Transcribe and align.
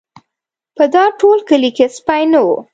په 0.75 0.83
دا 0.93 1.05
ټول 1.19 1.39
کلي 1.49 1.71
کې 1.77 1.85
سپی 1.97 2.23
نه 2.31 2.39
و. 2.45 2.47